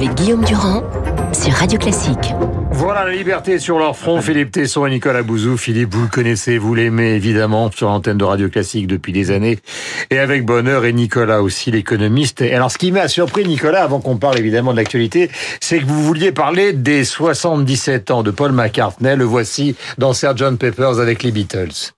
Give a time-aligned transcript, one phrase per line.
[0.00, 0.82] avec Guillaume Durand
[1.34, 2.32] sur Radio Classique.
[2.72, 5.58] Voilà la liberté sur leur front, Philippe Tesson et Nicolas Bouzou.
[5.58, 9.58] Philippe, vous le connaissez, vous l'aimez évidemment sur l'antenne de Radio Classique depuis des années
[10.08, 12.40] et avec bonheur et Nicolas aussi, l'économiste.
[12.40, 16.02] Alors ce qui m'a surpris Nicolas, avant qu'on parle évidemment de l'actualité, c'est que vous
[16.02, 19.16] vouliez parler des 77 ans de Paul McCartney.
[19.16, 20.56] Le voici dans Sgt.
[20.58, 21.92] Peppers avec les Beatles.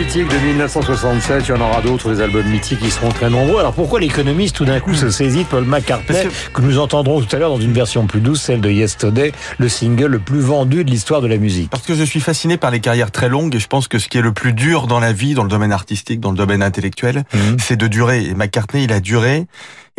[0.00, 3.60] Mythique de 1967, il y en aura d'autres, des albums mythiques qui seront très nombreux.
[3.60, 6.62] Alors pourquoi l'économiste tout d'un coup se saisit de Paul McCartney, que...
[6.62, 10.06] nous entendrons tout à l'heure dans une version plus douce, celle de Yesterday, le single
[10.06, 11.68] le plus vendu de l'histoire de la musique?
[11.68, 14.08] Parce que je suis fasciné par les carrières très longues et je pense que ce
[14.08, 16.62] qui est le plus dur dans la vie, dans le domaine artistique, dans le domaine
[16.62, 17.58] intellectuel, mhm.
[17.58, 18.24] c'est de durer.
[18.24, 19.48] Et McCartney, il a duré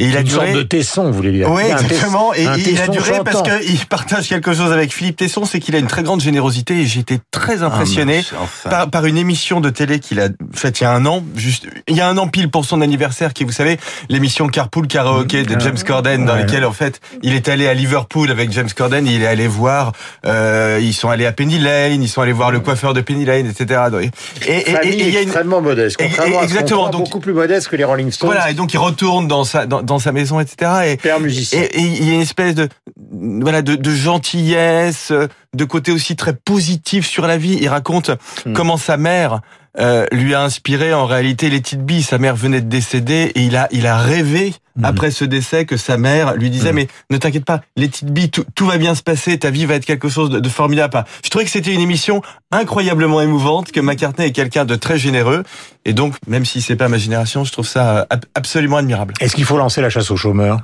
[0.01, 0.47] et il a une duré...
[0.47, 2.33] sorte de Tesson, vous voulez dire Oui, exactement.
[2.33, 5.79] Et il a duré parce qu'il partage quelque chose avec Philippe Tesson, c'est qu'il a
[5.79, 6.81] une très grande générosité.
[6.81, 8.23] Et j'étais très ah, impressionné
[8.63, 11.67] par, par, une émission de télé qu'il a faite il y a un an, juste
[11.87, 13.77] il y a un an pile pour son anniversaire, qui vous savez
[14.09, 18.31] l'émission Carpool Karaoke de James Corden, dans laquelle en fait il est allé à Liverpool
[18.31, 19.05] avec James Corden.
[19.05, 19.91] il est allé voir,
[20.25, 23.25] euh, ils sont allés à Penny Lane, ils sont allés voir le coiffeur de Penny
[23.25, 23.81] Lane, etc.
[24.01, 25.27] Et, et, et, il y a une...
[25.27, 28.31] extrêmement modeste, contrairement exactement, à donc, beaucoup plus modeste que les Rolling Stones.
[28.31, 30.97] Voilà, et donc il retourne dans sa dans, dans sa maison, etc.
[31.03, 31.09] Et,
[31.75, 32.69] il y a une espèce de
[33.11, 35.11] voilà de, de, gentillesse,
[35.53, 37.57] de côté aussi très positif sur la vie.
[37.61, 38.09] Il raconte
[38.45, 38.53] hmm.
[38.53, 39.41] comment sa mère
[39.79, 42.03] euh, lui a inspiré en réalité les petites billes.
[42.03, 44.85] Sa mère venait de décéder et il a il a rêvé hmm.
[44.85, 46.75] après ce décès que sa mère lui disait hmm.
[46.75, 49.65] mais ne t'inquiète pas les petites billes tout, tout, va bien se passer ta vie
[49.65, 51.05] va être quelque chose de, de formidable.
[51.23, 55.43] Je trouvais que c'était une émission incroyablement émouvante que McCartney est quelqu'un de très généreux
[55.85, 59.13] et donc même si c'est pas ma génération je trouve ça absolument admirable.
[59.21, 60.61] Est-ce qu'il faut lancer la chasse aux chômeurs?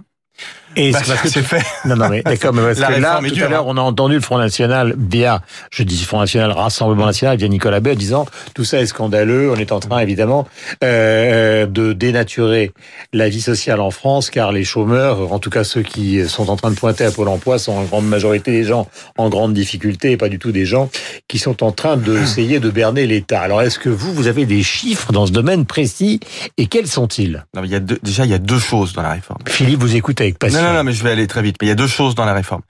[0.78, 1.64] Et bah, c'est fait.
[1.86, 3.68] Non, non, mais d'accord, mais parce que là, tout à l'heure, hein.
[3.68, 7.80] on a entendu le Front National via, je dis Front National, Rassemblement National, via Nicolas
[7.80, 9.52] Bay, disant tout ça est scandaleux.
[9.52, 10.48] On est en train, évidemment,
[10.84, 12.72] euh, de dénaturer
[13.14, 16.56] la vie sociale en France, car les chômeurs, en tout cas ceux qui sont en
[16.56, 18.88] train de pointer à Pôle Emploi, sont en grande majorité des gens
[19.18, 20.90] en grande difficulté, et pas du tout des gens
[21.28, 23.42] qui sont en train d'essayer de berner l'État.
[23.42, 26.20] Alors, est-ce que vous, vous avez des chiffres dans ce domaine précis,
[26.58, 27.46] et quels sont-ils?
[27.64, 29.40] Il y a deux, Déjà, il y a deux choses dans la réforme.
[29.48, 30.62] Philippe, vous écoutez avec passion.
[30.62, 31.58] Non, non, mais je vais aller très vite.
[31.62, 32.62] Mais il y a deux choses dans la réforme.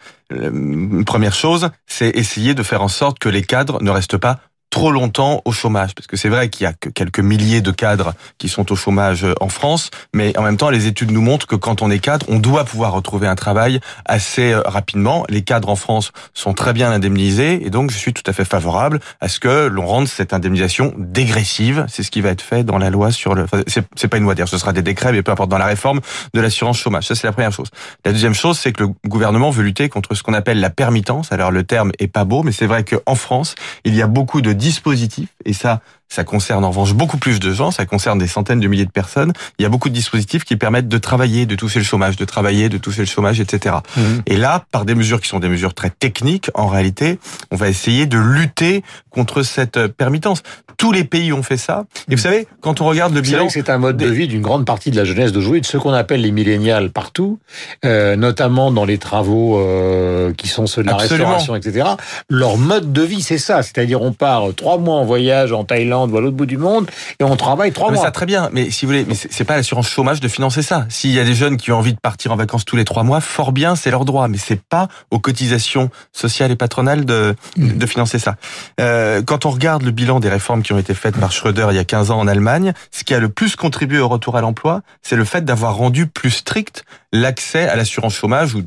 [1.06, 4.92] première chose, c'est essayer de faire en sorte que les cadres ne restent pas trop
[4.92, 5.96] longtemps au chômage.
[5.96, 8.76] Parce que c'est vrai qu'il y a que quelques milliers de cadres qui sont au
[8.76, 11.90] chômage euh, en France mais en même temps les études nous montrent que quand on
[11.90, 15.26] est cadre on doit pouvoir retrouver un travail assez euh, rapidement.
[15.30, 18.46] Les cadres en France sont très bien indemnisés et donc je suis tout à fait
[18.46, 21.86] favorable à ce que l'on rende cette indemnisation dégressive.
[21.88, 24.36] C'est ce qui va être fait dans la loi sur le c'est pas une loi
[24.36, 26.02] d'ailleurs ce sera des décrets mais peu importe dans la réforme
[26.34, 27.08] de l'assurance chômage.
[27.08, 27.70] Ça c'est la première chose.
[28.06, 31.32] La deuxième chose c'est que le gouvernement veut lutter contre ce qu'on appelle la permittance.
[31.32, 33.56] Alors le terme est pas beau mais c'est vrai qu'en France
[33.86, 37.52] il y a beaucoup de dispositifs, et ça, ça concerne en revanche beaucoup plus de
[37.52, 39.34] gens, ça concerne des centaines de milliers de personnes.
[39.60, 42.26] Il y a beaucoup de dispositifs qui permettent de travailler, de toucher le chômage, de
[42.26, 43.76] travailler, de toucher le chômage, etc.
[43.96, 44.02] Mmh.
[44.26, 47.20] Et là, par des mesures qui sont des mesures très techniques, en réalité,
[47.52, 50.44] on va essayer de lutter contre cette permittance.
[50.78, 51.86] Tous les pays ont fait ça.
[52.10, 54.66] Et vous savez, quand on regarde le bilan, c'est un mode de vie d'une grande
[54.66, 57.40] partie de la jeunesse d'aujourd'hui, de ceux qu'on appelle les millénials partout,
[57.84, 61.90] euh, notamment dans les travaux euh, qui sont ceux de la restauration, etc.
[62.30, 63.64] Leur mode de vie, c'est ça.
[63.64, 66.90] C'est-à-dire, on part trois mois en voyage en Thaïlande ou à l'autre bout du monde
[67.20, 68.06] et on travaille trois mais mois.
[68.06, 70.86] Ça très bien, mais si vous voulez, mais c'est pas l'assurance chômage de financer ça.
[70.90, 73.04] S'il y a des jeunes qui ont envie de partir en vacances tous les trois
[73.04, 77.36] mois, fort bien, c'est leur droit, mais c'est pas aux cotisations sociales et patronales de,
[77.58, 78.36] de financer ça.
[78.80, 81.76] Euh, quand on regarde le bilan des réformes qui ont été faites par Schröder il
[81.76, 84.42] y a 15 ans en Allemagne, ce qui a le plus contribué au retour à
[84.42, 86.84] l'emploi, c'est le fait d'avoir rendu plus strict
[87.14, 88.64] l'accès à l'assurance chômage ou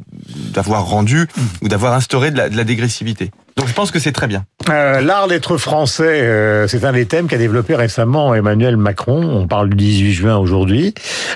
[0.53, 1.29] d'avoir rendu
[1.63, 3.31] ou d'avoir instauré de la, de la dégressivité.
[3.61, 4.47] Donc je pense que c'est très bien.
[4.71, 9.23] Euh, L'art d'être français, euh, c'est un des thèmes qu'a développé récemment Emmanuel Macron.
[9.23, 10.95] On parle du 18 juin aujourd'hui.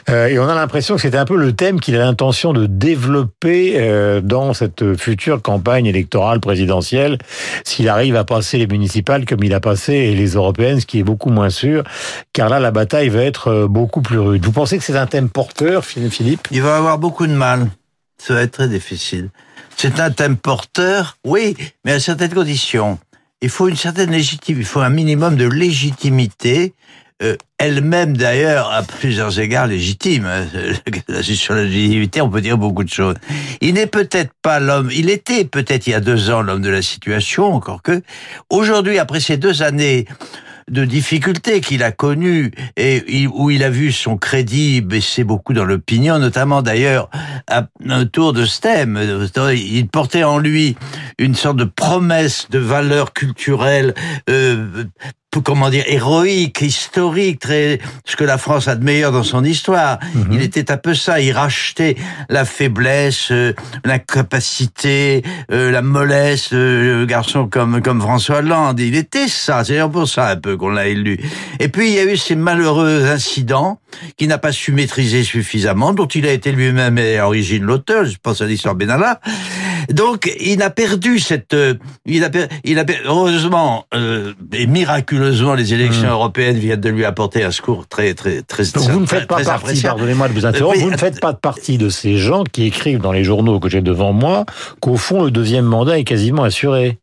[0.09, 2.65] Euh, et on a l'impression que c'était un peu le thème qu'il a l'intention de
[2.65, 7.19] développer euh, dans cette future campagne électorale présidentielle,
[7.63, 11.05] s'il arrive à passer les municipales comme il a passé les européennes, ce qui est
[11.05, 11.85] beaucoup moins sûr,
[12.33, 14.43] car là la bataille va être beaucoup plus rude.
[14.43, 16.49] Vous pensez que c'est un thème porteur, Philippe?
[16.51, 17.69] Il va avoir beaucoup de mal.
[18.17, 19.29] Ça va être très difficile.
[19.77, 22.99] C'est un thème porteur, oui, mais à certaines conditions.
[23.43, 26.73] Il faut une certaine légitimité, il faut un minimum de légitimité,
[27.23, 30.29] euh, elle-même d'ailleurs à plusieurs égards légitime.
[31.23, 33.17] Sur la légitimité, on peut dire beaucoup de choses.
[33.61, 36.71] Il n'est peut-être pas l'homme, il était peut-être il y a deux ans l'homme de
[36.71, 38.03] la situation, encore que.
[38.51, 40.07] Aujourd'hui, après ces deux années
[40.71, 45.65] de difficultés qu'il a connues et où il a vu son crédit baisser beaucoup dans
[45.65, 47.11] l'opinion, notamment d'ailleurs
[47.49, 48.99] à un tour de stem.
[49.55, 50.77] Il portait en lui
[51.19, 53.95] une sorte de promesse de valeurs culturelles
[54.31, 54.85] euh,
[55.43, 59.99] comment dire, héroïque, historique, très, ce que la France a de meilleur dans son histoire.
[60.15, 60.29] Mhm.
[60.33, 61.21] Il était un peu ça.
[61.21, 61.97] Il rachetait
[62.29, 63.53] la faiblesse, euh,
[63.85, 68.81] l'incapacité, euh, la mollesse de garçon comme, comme François Hollande.
[68.81, 69.65] Il était ça.
[69.65, 71.19] C'est pour ça un peu qu'on l'a élu.
[71.61, 73.81] Et puis, il y a eu ces malheureux incidents
[74.17, 78.05] qu'il n'a pas su maîtriser suffisamment, dont il a été lui-même à l'origine l'auteur.
[78.05, 79.21] Je pense à l'histoire Benalla.
[79.91, 81.75] Donc, il a perdu cette, euh,
[82.07, 82.31] il a,
[82.65, 83.87] il a, heureusement,
[84.53, 86.13] et miraculeusement, les élections hmm.
[86.13, 88.65] européennes viennent de lui apporter un secours très, très, très.
[88.73, 91.79] Donc vous ne faites pas partie, pardonnez-moi de vous interrompre, vous ne faites pas partie
[91.79, 94.45] de ces gens qui écrivent dans les journaux que j'ai devant moi
[94.81, 96.99] qu'au fond le deuxième mandat est quasiment assuré.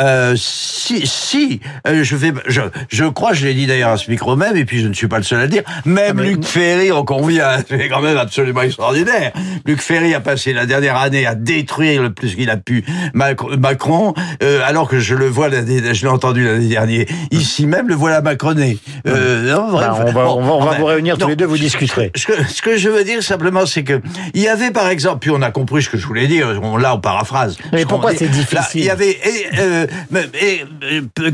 [0.00, 4.10] Euh, si, si, euh, je vais, je, je crois, je l'ai dit d'ailleurs à ce
[4.10, 5.64] micro même, et puis je ne suis pas le seul à le dire.
[5.84, 9.32] Même ah, Luc Ferry en convient, c'est quand même absolument extraordinaire.
[9.66, 14.14] Luc Ferry a passé la dernière année à détruire le plus qu'il a pu Macron,
[14.42, 17.04] euh, alors que je le vois, je l'ai entendu l'année dernière.
[17.30, 18.78] Ici même, le voilà macroné.
[19.06, 22.12] Euh, non, bah, on va, on va, vous réunir tous les deux, vous discuterez.
[22.16, 24.00] Ce que, ce que je veux dire simplement, c'est que
[24.32, 26.58] il y avait par exemple, puis on a compris ce que je voulais dire.
[26.62, 27.58] On, là, on paraphrase.
[27.74, 29.81] Mais pourquoi c'est difficile Il y avait et,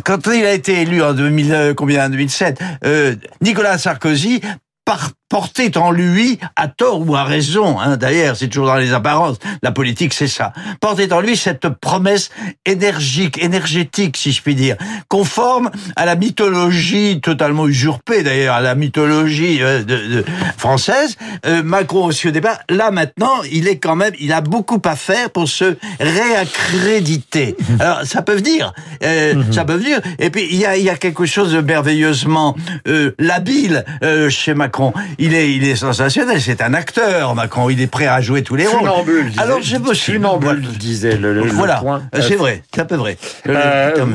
[0.05, 4.41] quand il a été élu en 2000, euh, combien, 2007, euh, Nicolas Sarkozy
[4.85, 8.93] par portait en lui, à tort ou à raison, hein, d'ailleurs, c'est toujours dans les
[8.93, 12.31] apparences, la politique c'est ça, portait en lui cette promesse
[12.65, 14.77] énergique, énergétique, si je puis dire,
[15.09, 20.25] conforme à la mythologie totalement usurpée d'ailleurs, à la mythologie euh, de,
[20.57, 21.17] française.
[21.47, 24.97] Euh, Macron aussi au départ, là maintenant, il est quand même, il a beaucoup à
[24.97, 27.57] faire pour se réaccréditer.
[27.81, 28.73] Alors ça peut venir,
[29.03, 29.53] euh, mhm.
[29.53, 30.01] ça peut venir.
[30.19, 34.55] Et puis il y a, y a quelque chose de merveilleusement euh, labile euh, chez
[34.55, 36.41] Macron il est, il est sensationnel.
[36.41, 37.70] C'est un acteur, Macron.
[37.70, 38.79] Il est prêt à jouer tous les rôles.
[38.79, 40.17] Funambule, Alors, c'est possible.
[40.19, 41.82] Funambule, disait le, le Voilà,
[42.15, 43.19] c'est vrai, c'est un peu vrai.
[43.49, 44.06] Euh,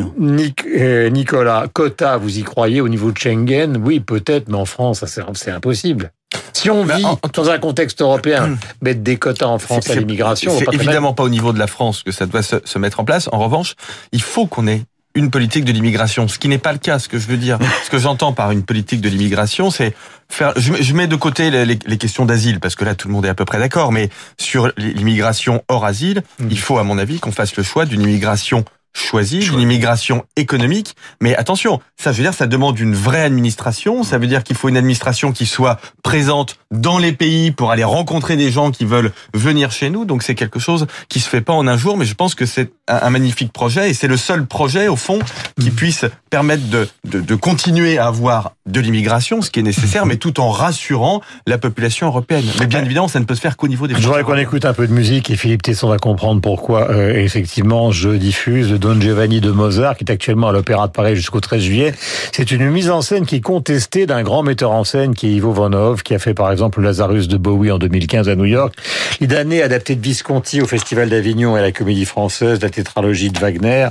[0.75, 3.77] euh, Nicolas, quota, vous y croyez au niveau de Schengen?
[3.83, 5.03] Oui, peut-être, mais en France,
[5.33, 6.11] c'est impossible.
[6.53, 10.73] Si on vit dans un contexte européen, mettre des quotas en France à l'immigration, c'est
[10.73, 13.29] évidemment pas au niveau de la France que ça doit se, se mettre en place.
[13.31, 13.75] En revanche,
[14.11, 14.83] il faut qu'on ait
[15.15, 16.99] une politique de l'immigration, ce qui n'est pas le cas.
[16.99, 19.95] Ce que je veux dire, ce que j'entends par une politique de l'immigration, c'est
[20.29, 20.53] faire.
[20.55, 23.35] Je, mets de côté les, questions d'asile parce que là tout le monde est à
[23.35, 26.47] peu près d'accord, mais sur l'immigration hors asile, mmh.
[26.49, 30.95] il faut à mon avis qu'on fasse le choix d'une immigration choisi, une immigration économique.
[31.21, 34.03] Mais attention, ça veut dire ça demande une vraie administration.
[34.03, 37.83] Ça veut dire qu'il faut une administration qui soit présente dans les pays pour aller
[37.83, 40.05] rencontrer des gens qui veulent venir chez nous.
[40.05, 42.45] Donc c'est quelque chose qui se fait pas en un jour, mais je pense que
[42.45, 45.19] c'est un, magnifique projet et c'est le seul projet au fond
[45.59, 45.75] qui mm.
[45.75, 50.17] puisse permettre de, de, de continuer à avoir de l'immigration, ce qui est nécessaire, mais
[50.17, 52.45] tout en rassurant la population européenne.
[52.59, 53.95] Mais bien évidemment, ça ne peut se faire qu'au niveau des.
[53.95, 57.13] Je voudrais qu'on écoute un peu de musique et Philippe Tesson va comprendre pourquoi euh,
[57.15, 61.39] effectivement je diffuse Don Giovanni de Mozart, qui est actuellement à l'Opéra de Paris jusqu'au
[61.39, 61.93] 13 juillet.
[62.33, 65.31] C'est une mise en scène qui est contestée d'un grand metteur en scène qui est
[65.31, 68.75] Ivo Vanov, qui a fait par exemple Lazarus de Bowie en 2015 à New York.
[69.21, 73.29] Il a adapté de Visconti au Festival d'Avignon et à la Comédie Française, la tétralogie
[73.29, 73.87] de Wagner.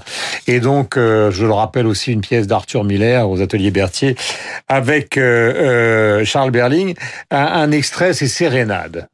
[0.46, 4.14] Et donc, euh, je le rappelle aussi, une pièce d'Arthur Miller aux Ateliers Berthier
[4.68, 5.22] avec euh,
[6.20, 6.94] euh, Charles Berling.
[7.30, 9.08] Un extrait, c'est Sérénade.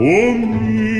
[0.00, 0.97] omnia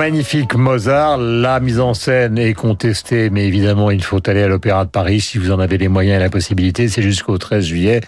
[0.00, 1.18] magnifique Mozart.
[1.18, 5.20] La mise en scène est contestée, mais évidemment, il faut aller à l'Opéra de Paris
[5.20, 6.88] si vous en avez les moyens et la possibilité.
[6.88, 8.00] C'est jusqu'au 13 juillet.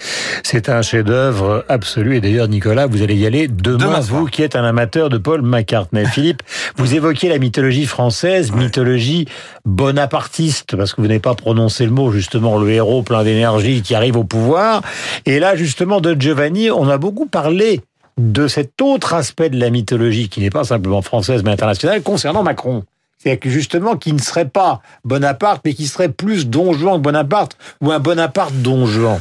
[0.42, 2.16] C'est un chef-d'œuvre absolu.
[2.16, 5.42] Et d'ailleurs, Nicolas, vous allez y aller demain, vous qui êtes un amateur de Paul
[5.42, 6.06] McCartney.
[6.10, 6.42] Philippe,
[6.76, 9.28] vous évoquiez la mythologie française, mythologie
[9.66, 13.94] bonapartiste, parce que vous n'avez pas prononcé le mot, justement, le héros plein d'énergie qui
[13.94, 14.80] arrive au pouvoir.
[15.26, 17.82] Et là, justement, de Giovanni, on a beaucoup parlé
[18.18, 22.42] de cet autre aspect de la mythologie qui n'est pas simplement française mais internationale concernant
[22.42, 22.84] Macron.
[23.18, 27.02] C'est-à-dire que justement, qui ne serait pas Bonaparte, mais qui serait plus Don Juan que
[27.02, 29.20] Bonaparte, ou un Bonaparte Don Juan.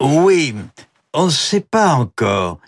[0.00, 0.54] Oui,
[1.12, 2.58] on ne sait pas encore.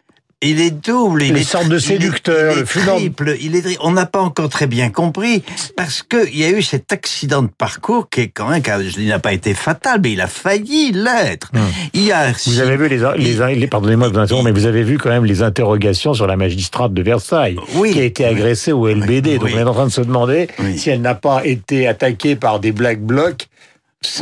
[0.42, 3.78] Il est double, il est sorte de séducteur, il est, le flux triple, il est
[3.80, 5.42] on n'a pas encore très bien compris
[5.76, 8.62] parce que il y a eu cet accident de parcours qui est quand même,
[8.98, 11.50] il n'a pas été fatal, mais il a failli l'être.
[11.94, 14.82] Il y a, vous avez vu les, les, les pardonnez-moi de vous mais vous avez
[14.82, 18.72] vu quand même les interrogations sur la magistrate de Versailles, oui, qui a été agressée
[18.72, 19.38] au LBD.
[19.38, 22.60] Donc on est en train de se demander si elle n'a pas été attaquée par
[22.60, 23.48] des black blocs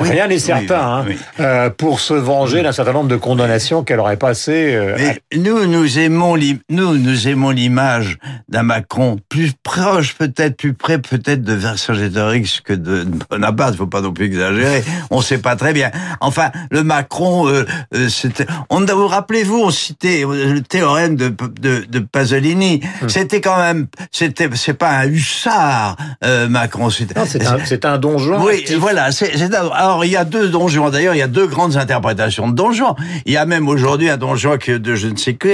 [0.00, 1.05] Rien n'est certain hein,
[1.41, 4.75] euh, pour se venger d'un certain nombre de condamnations qu'elle aurait passées.
[4.75, 6.37] Euh, Mais nous, nous aimons
[6.69, 12.73] nous, nous aimons l'image d'un Macron plus proche, peut-être plus près, peut-être de Vercingétorix que
[12.73, 13.75] de Bonaparte.
[13.75, 14.85] Il faut pas non plus exagérer.
[15.11, 15.91] On sait pas très bien.
[16.21, 17.64] Enfin, le Macron, euh,
[17.95, 18.47] euh c'était.
[18.71, 22.81] On vous rappelez-vous, on citait le théorème de de, de Pasolini.
[23.03, 23.09] Hum.
[23.09, 25.97] C'était quand même, c'était, c'est pas un hussard,
[26.49, 26.91] Macron.
[26.91, 27.26] C'est un,
[27.64, 28.45] c'est un donjon.
[28.45, 29.12] Oui, voilà.
[29.12, 29.37] C'est
[29.75, 30.90] alors il y a deux donjons.
[30.90, 32.95] D'ailleurs, il y a deux grandes interprétations de donjons.
[33.26, 35.49] Il y a même aujourd'hui un donjon que de je ne sais que,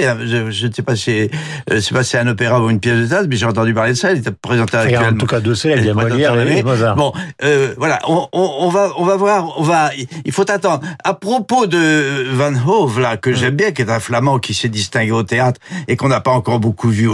[0.50, 1.28] je, ne sais pas si
[1.70, 3.92] euh, c'est pas c'est un opéra ou une pièce de théâtre, mais j'ai entendu parler
[3.92, 4.12] de ça.
[4.12, 5.08] Il était présenté actuellement.
[5.08, 6.96] En tout cas, de ça, il y a Molière et Mozart.
[6.96, 7.12] Bon,
[7.42, 9.90] euh, voilà, on, on, on, va on va voir, on va.
[10.24, 10.80] Il faut attendre.
[11.04, 14.68] À propos de Van Hove là, que j'aime bien, qui est un flamand qui s'est
[14.68, 17.08] distingué au théâtre et qu'on n'a pas encore beaucoup vu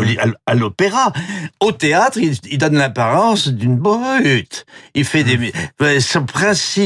[0.47, 1.13] à l'opéra.
[1.61, 4.67] Au théâtre, il, il donne l'apparence d'une brute.
[4.95, 5.37] Il fait des
[6.01, 6.86] son principe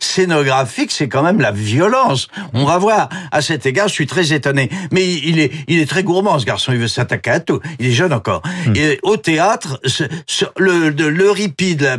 [0.00, 2.28] scénographique, c'est quand même la violence.
[2.52, 3.08] On va voir.
[3.30, 4.70] À cet égard, je suis très étonné.
[4.90, 6.72] Mais il est, il est très gourmand, ce garçon.
[6.72, 7.60] Il veut s'attaquer à tout.
[7.78, 8.42] Il est jeune encore.
[8.66, 8.76] Hmm.
[8.76, 9.80] Et au théâtre,
[10.56, 11.32] le, le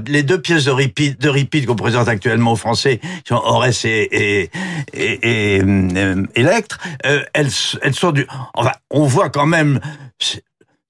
[0.07, 4.07] les deux pièces de Ripide, de qu'on présente actuellement aux Français, qui sont Horace et,
[4.11, 4.49] et,
[4.93, 7.49] et, euh, Electre, euh, elles,
[7.81, 9.79] elles sont du, enfin, on voit quand même,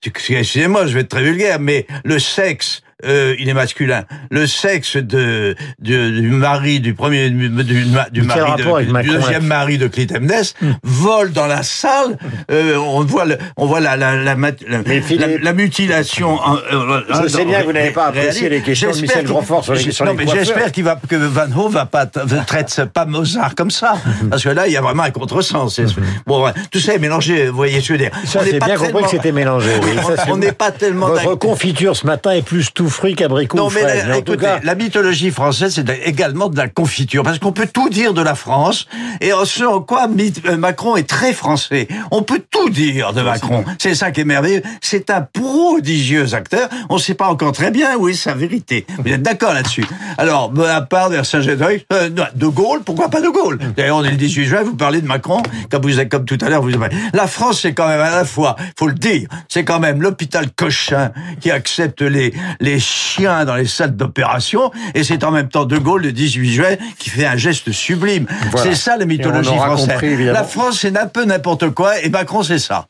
[0.06, 4.04] excusez-moi, je vais être très vulgaire, mais le sexe euh, il est masculin.
[4.32, 9.78] Le sexe de, du mari du premier du, du, du mari de, du deuxième mari
[9.78, 10.74] de Clytemnestre hmm.
[10.84, 12.18] vole dans la salle.
[12.52, 16.40] Euh, on voit le, on voit la la la, la, mutilation.
[16.72, 19.74] Euh, Je sais bien que vous n'avez pas apprécié les questions de Michel Grandfort sur
[19.74, 23.56] les questions non, mais j'espère qu'il va que Van Hove va pas traite pas Mozart
[23.56, 23.96] comme ça,
[24.30, 25.80] parce que là il y a vraiment un contresens.
[25.80, 26.02] Hmm.
[26.26, 27.48] Bon, tout ça est mélangé.
[27.48, 28.12] Vous voyez ce que je veux dire.
[28.26, 29.72] Ça, j'ai bien compris que c'était mélangé.
[30.30, 31.08] on n'est pas tellement.
[31.08, 35.32] Votre confiture ce matin est plus tout fruit qu'abricot Non, mais, la, écoutez, la mythologie
[35.32, 38.88] française, c'est également de la confiture, parce qu'on peut tout dire de la France,
[39.20, 40.08] et ce en quoi
[40.46, 41.88] euh, Macron est très français.
[42.12, 43.66] On peut tout dire de Macron.
[43.80, 44.62] C'est ça qui est merveilleux.
[44.82, 46.70] C'est un prodigieux acteur.
[46.90, 48.86] On ne sait pas encore très bien où est sa vérité.
[49.04, 49.86] Vous êtes d'accord là-dessus?
[50.18, 53.60] Alors, Bonaparte, Vercingétorix, euh, De Gaulle, pourquoi pas De Gaulle?
[53.76, 56.38] D'ailleurs, on est le 18 juin, vous parlez de Macron, comme vous êtes comme tout
[56.42, 56.70] à l'heure, vous
[57.14, 60.52] La France, c'est quand même à la fois, faut le dire, c'est quand même l'hôpital
[60.56, 65.66] Cochin qui accepte les les chien dans les salles d'opération, et c'est en même temps
[65.66, 68.28] De Gaulle, le 18 juin, qui fait un geste sublime.
[68.58, 70.02] C'est ça la mythologie française.
[70.20, 72.88] la France, c'est un peu n'importe quoi, et Macron, c'est ça.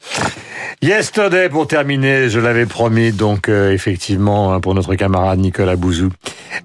[0.82, 6.10] Yesterday, pour terminer, je l'avais promis, donc euh, effectivement, hein, pour notre camarade Nicolas Bouzou,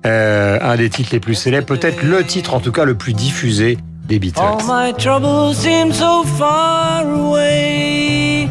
[0.06, 3.12] euh, un des titres les plus célèbres, peut-être le titre en tout cas le plus
[3.12, 4.40] diffusé des Beatles.
[4.40, 8.48] All my troubles seem so far away.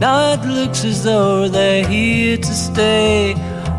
[0.00, 3.36] Now it looks as though they're here to stay.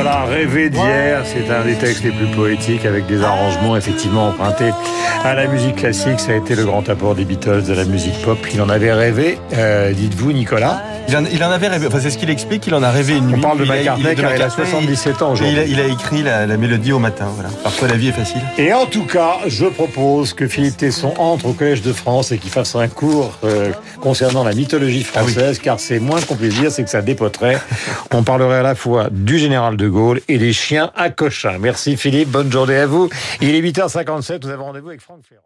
[0.00, 4.70] Voilà, Rêver d'hier, c'est un des textes les plus poétiques avec des arrangements effectivement empruntés
[5.24, 6.20] à la musique classique.
[6.20, 8.38] Ça a été le grand apport des Beatles de la musique pop.
[8.54, 12.28] Il en avait rêvé, euh, dites-vous Nicolas il en, avait rêvé, enfin c'est ce qu'il
[12.28, 13.34] explique, il en a rêvé une nuit.
[13.38, 15.56] On parle de McCartney car il a 77 ans aujourd'hui.
[15.66, 17.48] Il, a écrit la, mélodie au matin, voilà.
[17.62, 18.42] Parfois la vie est facile.
[18.58, 22.38] Et en tout cas, je propose que Philippe Tesson entre au Collège de France et
[22.38, 26.54] qu'il fasse un cours euh, concernant la mythologie ah française, car c'est moins qu'on puisse
[26.54, 27.58] dire, c'est que ça dépoterait.
[28.12, 31.58] On parlerait à la fois du général de Gaulle et des chiens à Cochin.
[31.58, 33.08] Merci Philippe, bonne journée à vous.
[33.40, 35.42] Il est 8h57, nous avons rendez-vous avec Franck Ferrand.